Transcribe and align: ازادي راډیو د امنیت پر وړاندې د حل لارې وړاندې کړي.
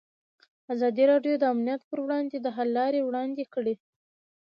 ازادي 0.73 1.03
راډیو 1.11 1.33
د 1.39 1.43
امنیت 1.53 1.81
پر 1.89 1.99
وړاندې 2.05 2.37
د 2.39 2.47
حل 2.55 2.69
لارې 2.77 3.01
وړاندې 3.03 3.43
کړي. 3.53 3.75